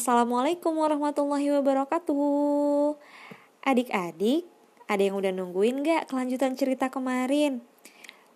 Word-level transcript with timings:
Assalamualaikum 0.00 0.80
warahmatullahi 0.80 1.60
wabarakatuh 1.60 2.96
Adik-adik, 3.68 4.48
ada 4.88 5.02
yang 5.04 5.20
udah 5.20 5.28
nungguin 5.28 5.84
gak 5.84 6.08
kelanjutan 6.08 6.56
cerita 6.56 6.88
kemarin? 6.88 7.60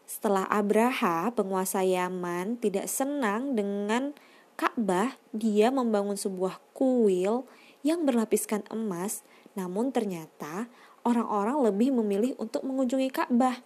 Setelah 0.04 0.44
Abraha, 0.52 1.32
penguasa 1.32 1.80
Yaman, 1.80 2.60
tidak 2.60 2.84
senang 2.92 3.56
dengan 3.56 4.12
Ka'bah, 4.60 5.16
dia 5.32 5.72
membangun 5.72 6.20
sebuah 6.20 6.60
kuil 6.76 7.48
yang 7.80 8.04
berlapiskan 8.04 8.68
emas, 8.68 9.24
namun 9.56 9.88
ternyata 9.88 10.68
orang-orang 11.00 11.64
lebih 11.64 11.96
memilih 11.96 12.36
untuk 12.36 12.60
mengunjungi 12.60 13.08
Ka'bah. 13.08 13.64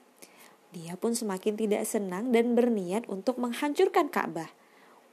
Dia 0.70 0.94
pun 0.94 1.18
semakin 1.18 1.58
tidak 1.58 1.82
senang 1.82 2.30
dan 2.30 2.54
berniat 2.54 3.10
untuk 3.10 3.42
menghancurkan 3.42 4.06
Ka'bah. 4.06 4.54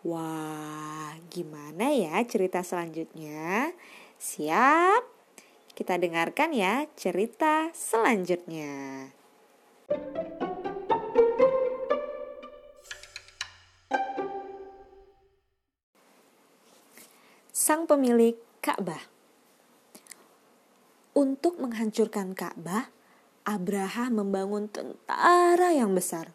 Wah, 0.06 1.18
gimana 1.34 1.90
ya 1.90 2.22
cerita 2.30 2.62
selanjutnya? 2.62 3.74
Siap? 4.22 5.02
Kita 5.74 5.98
dengarkan 5.98 6.54
ya 6.54 6.86
cerita 6.94 7.74
selanjutnya. 7.74 9.10
Sang 17.50 17.90
pemilik 17.90 18.38
Ka'bah. 18.62 19.10
Untuk 21.18 21.58
menghancurkan 21.58 22.38
Ka'bah, 22.38 22.94
Abraham 23.42 24.22
membangun 24.22 24.70
tentara 24.70 25.74
yang 25.74 25.98
besar. 25.98 26.30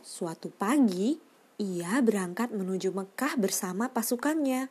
Suatu 0.00 0.48
pagi, 0.48 1.25
ia 1.56 2.04
berangkat 2.04 2.52
menuju 2.52 2.92
Mekah 2.92 3.40
bersama 3.40 3.88
pasukannya. 3.88 4.68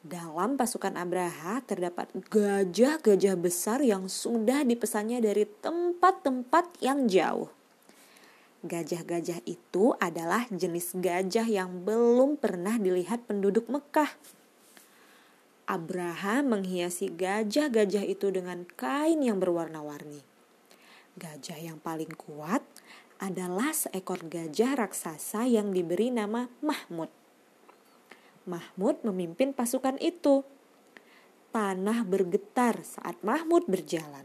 Dalam 0.00 0.56
pasukan 0.56 0.96
Abraha 0.96 1.60
terdapat 1.60 2.08
gajah-gajah 2.32 3.36
besar 3.36 3.84
yang 3.84 4.08
sudah 4.08 4.64
dipesannya 4.64 5.20
dari 5.20 5.44
tempat-tempat 5.44 6.80
yang 6.80 7.04
jauh. 7.04 7.52
Gajah-gajah 8.64 9.44
itu 9.44 9.92
adalah 10.00 10.48
jenis 10.48 10.96
gajah 10.96 11.44
yang 11.44 11.84
belum 11.84 12.40
pernah 12.40 12.80
dilihat 12.80 13.28
penduduk 13.28 13.68
Mekah. 13.68 14.08
Abraha 15.68 16.40
menghiasi 16.40 17.12
gajah-gajah 17.12 18.04
itu 18.08 18.32
dengan 18.32 18.64
kain 18.80 19.20
yang 19.20 19.36
berwarna-warni. 19.36 20.24
Gajah 21.20 21.60
yang 21.60 21.76
paling 21.76 22.10
kuat 22.16 22.64
adalah 23.20 23.76
seekor 23.76 24.24
gajah 24.24 24.80
raksasa 24.80 25.44
yang 25.44 25.76
diberi 25.76 26.08
nama 26.08 26.48
Mahmud. 26.64 27.12
Mahmud 28.48 29.04
memimpin 29.04 29.52
pasukan 29.52 30.00
itu. 30.00 30.42
Tanah 31.52 32.02
bergetar 32.08 32.80
saat 32.80 33.20
Mahmud 33.20 33.68
berjalan. 33.68 34.24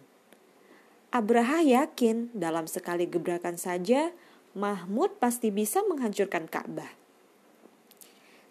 Abraha 1.11 1.59
yakin 1.59 2.31
dalam 2.31 2.71
sekali 2.71 3.07
gebrakan 3.07 3.59
saja 3.59 4.15
Mahmud 4.55 5.19
pasti 5.19 5.51
bisa 5.51 5.83
menghancurkan 5.83 6.47
Ka'bah. 6.47 6.91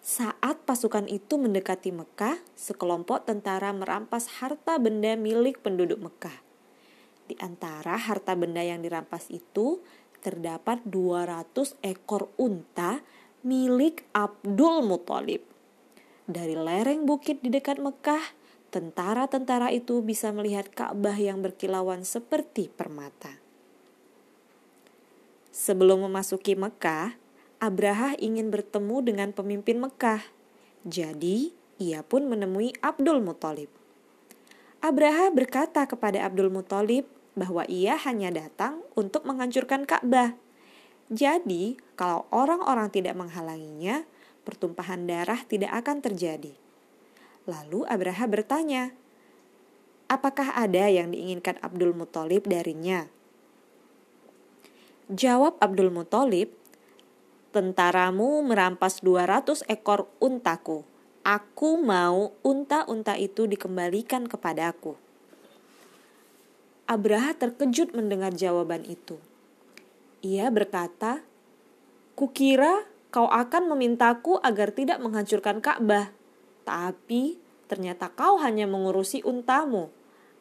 Saat 0.05 0.69
pasukan 0.69 1.09
itu 1.09 1.41
mendekati 1.41 1.89
Mekah, 1.89 2.37
sekelompok 2.53 3.25
tentara 3.25 3.73
merampas 3.73 4.29
harta 4.37 4.77
benda 4.77 5.17
milik 5.17 5.65
penduduk 5.65 5.97
Mekah. 5.97 6.45
Di 7.25 7.41
antara 7.41 7.97
harta 7.97 8.37
benda 8.37 8.61
yang 8.61 8.85
dirampas 8.85 9.33
itu 9.33 9.81
terdapat 10.25 10.81
200 10.89 11.77
ekor 11.85 12.33
unta 12.41 13.05
milik 13.45 14.09
Abdul 14.17 14.81
Muthalib. 14.81 15.45
Dari 16.25 16.57
lereng 16.57 17.05
bukit 17.05 17.45
di 17.45 17.53
dekat 17.53 17.77
Mekah, 17.77 18.33
tentara-tentara 18.73 19.69
itu 19.69 20.01
bisa 20.01 20.33
melihat 20.33 20.73
Ka'bah 20.73 21.21
yang 21.21 21.45
berkilauan 21.45 22.09
seperti 22.09 22.73
permata. 22.73 23.37
Sebelum 25.53 26.09
memasuki 26.09 26.57
Mekah, 26.57 27.21
Abraha 27.61 28.17
ingin 28.17 28.49
bertemu 28.49 28.97
dengan 29.05 29.31
pemimpin 29.37 29.79
Mekah. 29.79 30.25
Jadi, 30.89 31.53
ia 31.77 32.01
pun 32.03 32.27
menemui 32.27 32.75
Abdul 32.81 33.21
Muthalib. 33.21 33.69
Abraha 34.83 35.31
berkata 35.31 35.87
kepada 35.87 36.25
Abdul 36.27 36.51
Muthalib, 36.51 37.07
bahwa 37.35 37.67
ia 37.67 37.99
hanya 37.99 38.31
datang 38.31 38.83
untuk 38.95 39.27
menghancurkan 39.27 39.87
Ka'bah. 39.87 40.39
Jadi, 41.11 41.77
kalau 41.99 42.25
orang-orang 42.31 42.89
tidak 42.89 43.15
menghalanginya, 43.19 44.07
pertumpahan 44.47 45.05
darah 45.05 45.43
tidak 45.45 45.75
akan 45.85 46.01
terjadi. 46.01 46.55
Lalu 47.45 47.85
Abraha 47.85 48.25
bertanya, 48.25 48.97
"Apakah 50.09 50.57
ada 50.57 50.89
yang 50.89 51.13
diinginkan 51.13 51.61
Abdul 51.61 51.93
Muthalib 51.93 52.49
darinya?" 52.49 53.11
Jawab 55.13 55.61
Abdul 55.61 55.93
Muthalib, 55.93 56.57
"Tentaramu 57.53 58.41
merampas 58.41 59.05
200 59.05 59.61
ekor 59.69 60.09
untaku. 60.25 60.89
Aku 61.21 61.77
mau 61.77 62.33
unta-unta 62.41 63.21
itu 63.21 63.45
dikembalikan 63.45 64.25
kepadaku." 64.25 64.97
Abraha 66.85 67.33
terkejut 67.33 67.97
mendengar 67.97 68.37
jawaban 68.37 68.85
itu. 68.85 69.17
Ia 70.21 70.53
berkata, 70.53 71.25
"Kukira 72.13 72.85
kau 73.09 73.25
akan 73.25 73.73
memintaku 73.73 74.37
agar 74.45 74.69
tidak 74.69 75.01
menghancurkan 75.01 75.65
Ka'bah, 75.65 76.13
tapi 76.69 77.41
ternyata 77.73 78.13
kau 78.13 78.37
hanya 78.37 78.69
mengurusi 78.69 79.25
untamu. 79.25 79.89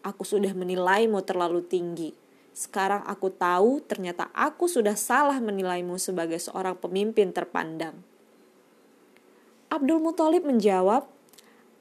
Aku 0.04 0.28
sudah 0.28 0.52
menilaimu 0.52 1.24
terlalu 1.24 1.64
tinggi. 1.64 2.12
Sekarang 2.52 3.08
aku 3.08 3.32
tahu 3.32 3.80
ternyata 3.80 4.28
aku 4.36 4.68
sudah 4.68 5.00
salah 5.00 5.40
menilaimu 5.40 5.96
sebagai 5.96 6.44
seorang 6.44 6.76
pemimpin 6.76 7.32
terpandang." 7.32 7.96
Abdul 9.72 10.04
Muthalib 10.04 10.44
menjawab, 10.44 11.08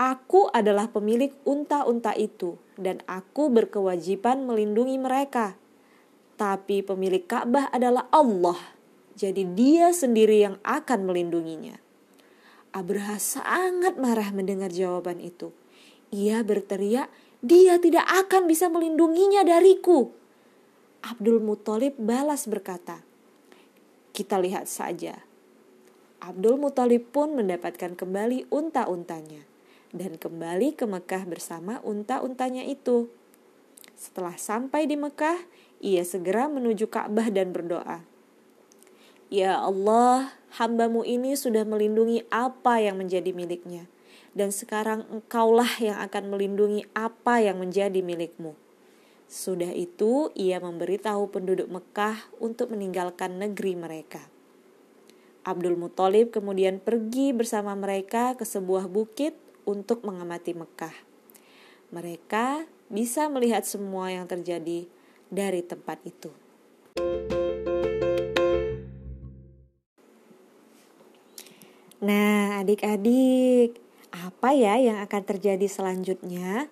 Aku 0.03 0.51
adalah 0.51 0.91
pemilik 0.91 1.31
unta-unta 1.47 2.11
itu, 2.19 2.59
dan 2.75 2.99
aku 3.07 3.47
berkewajiban 3.55 4.43
melindungi 4.43 4.99
mereka. 4.99 5.55
Tapi 6.35 6.83
pemilik 6.83 7.23
Ka'bah 7.23 7.71
adalah 7.71 8.11
Allah, 8.11 8.59
jadi 9.15 9.47
Dia 9.47 9.95
sendiri 9.95 10.43
yang 10.43 10.59
akan 10.67 11.07
melindunginya. 11.07 11.79
Abraha 12.75 13.15
sangat 13.23 13.95
marah 13.95 14.35
mendengar 14.35 14.75
jawaban 14.75 15.23
itu. 15.23 15.55
Ia 16.11 16.43
berteriak, 16.43 17.07
"Dia 17.39 17.79
tidak 17.79 18.03
akan 18.27 18.51
bisa 18.51 18.67
melindunginya 18.67 19.47
dariku." 19.47 20.11
Abdul 21.07 21.39
Muthalib 21.39 21.95
balas 21.95 22.51
berkata, 22.51 23.07
"Kita 24.11 24.35
lihat 24.43 24.67
saja." 24.67 25.23
Abdul 26.19 26.59
Muthalib 26.59 27.07
pun 27.15 27.39
mendapatkan 27.39 27.95
kembali 27.95 28.51
unta-untanya 28.51 29.52
dan 29.93 30.17
kembali 30.17 30.73
ke 30.73 30.89
Mekah 30.89 31.29
bersama 31.29 31.79
unta-untanya 31.85 32.65
itu. 32.65 33.13
Setelah 33.93 34.35
sampai 34.41 34.89
di 34.89 34.97
Mekah, 34.97 35.37
ia 35.79 36.03
segera 36.03 36.49
menuju 36.49 36.89
Ka'bah 36.89 37.29
dan 37.29 37.53
berdoa. 37.53 38.03
Ya 39.29 39.61
Allah, 39.61 40.33
hambamu 40.57 41.05
ini 41.05 41.37
sudah 41.37 41.65
melindungi 41.65 42.25
apa 42.33 42.81
yang 42.81 43.01
menjadi 43.01 43.33
miliknya. 43.33 43.89
Dan 44.33 44.49
sekarang 44.49 45.05
engkaulah 45.13 45.77
yang 45.77 46.01
akan 46.01 46.33
melindungi 46.33 46.89
apa 46.97 47.45
yang 47.45 47.61
menjadi 47.61 48.01
milikmu. 48.01 48.57
Sudah 49.29 49.73
itu, 49.73 50.33
ia 50.33 50.61
memberitahu 50.61 51.29
penduduk 51.33 51.69
Mekah 51.69 52.33
untuk 52.41 52.73
meninggalkan 52.73 53.41
negeri 53.41 53.77
mereka. 53.77 54.25
Abdul 55.43 55.75
Muthalib 55.75 56.31
kemudian 56.33 56.79
pergi 56.79 57.35
bersama 57.35 57.75
mereka 57.75 58.39
ke 58.39 58.45
sebuah 58.47 58.87
bukit 58.87 59.35
untuk 59.69 60.03
mengamati 60.03 60.53
Mekah. 60.57 60.95
Mereka 61.93 62.65
bisa 62.89 63.29
melihat 63.29 63.65
semua 63.65 64.13
yang 64.13 64.25
terjadi 64.29 64.89
dari 65.33 65.61
tempat 65.65 66.01
itu. 66.05 66.33
Nah, 72.03 72.59
adik-adik, 72.67 73.79
apa 74.11 74.51
ya 74.53 74.75
yang 74.75 74.99
akan 75.01 75.23
terjadi 75.23 75.71
selanjutnya? 75.71 76.67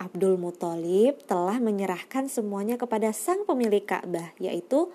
Abdul 0.00 0.40
Muthalib 0.40 1.20
telah 1.28 1.60
menyerahkan 1.60 2.32
semuanya 2.32 2.80
kepada 2.80 3.12
sang 3.12 3.44
pemilik 3.44 3.84
Ka'bah, 3.84 4.32
yaitu 4.40 4.88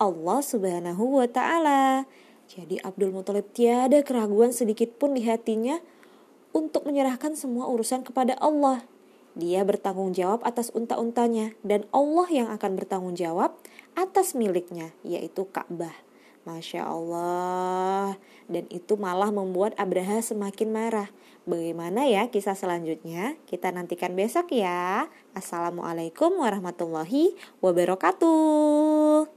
Allah 0.00 0.40
Subhanahu 0.40 1.20
wa 1.20 1.28
taala. 1.28 2.08
Jadi 2.48 2.80
Abdul 2.80 3.12
Muthalib 3.12 3.52
tiada 3.52 4.00
keraguan 4.00 4.56
sedikit 4.56 4.96
pun 4.96 5.12
di 5.12 5.28
hatinya 5.28 5.76
untuk 6.56 6.88
menyerahkan 6.88 7.36
semua 7.36 7.68
urusan 7.68 8.00
kepada 8.00 8.32
Allah. 8.40 8.80
Dia 9.36 9.60
bertanggung 9.68 10.16
jawab 10.16 10.40
atas 10.48 10.72
unta-untanya 10.72 11.52
dan 11.60 11.84
Allah 11.92 12.24
yang 12.32 12.48
akan 12.48 12.72
bertanggung 12.80 13.12
jawab 13.12 13.52
atas 13.92 14.32
miliknya 14.32 14.96
yaitu 15.04 15.44
Ka'bah. 15.52 15.92
Masya 16.46 16.86
Allah 16.86 18.14
Dan 18.46 18.70
itu 18.70 18.94
malah 18.94 19.34
membuat 19.34 19.74
Abraha 19.74 20.22
semakin 20.22 20.70
marah 20.70 21.10
Bagaimana 21.42 22.06
ya 22.06 22.30
kisah 22.30 22.54
selanjutnya? 22.54 23.34
Kita 23.50 23.74
nantikan 23.74 24.14
besok 24.14 24.54
ya 24.54 25.10
Assalamualaikum 25.34 26.38
warahmatullahi 26.38 27.34
wabarakatuh 27.58 29.35